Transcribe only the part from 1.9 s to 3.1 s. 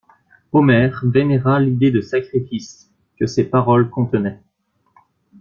de sacrifice